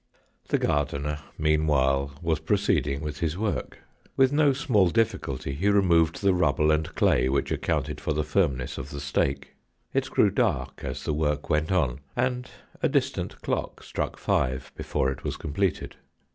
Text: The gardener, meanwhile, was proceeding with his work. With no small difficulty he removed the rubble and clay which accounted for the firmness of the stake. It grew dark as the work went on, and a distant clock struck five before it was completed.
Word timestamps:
The 0.47 0.57
gardener, 0.57 1.19
meanwhile, 1.37 2.17
was 2.23 2.39
proceeding 2.39 3.01
with 3.01 3.19
his 3.19 3.37
work. 3.37 3.83
With 4.17 4.33
no 4.33 4.51
small 4.51 4.89
difficulty 4.89 5.53
he 5.53 5.69
removed 5.69 6.23
the 6.23 6.33
rubble 6.33 6.71
and 6.71 6.95
clay 6.95 7.29
which 7.29 7.51
accounted 7.51 8.01
for 8.01 8.11
the 8.11 8.23
firmness 8.23 8.79
of 8.79 8.89
the 8.89 8.99
stake. 8.99 9.53
It 9.93 10.09
grew 10.09 10.31
dark 10.31 10.83
as 10.83 11.03
the 11.03 11.13
work 11.13 11.51
went 11.51 11.71
on, 11.71 11.99
and 12.15 12.49
a 12.81 12.89
distant 12.89 13.43
clock 13.43 13.83
struck 13.83 14.17
five 14.17 14.71
before 14.75 15.11
it 15.11 15.23
was 15.23 15.37
completed. 15.37 15.97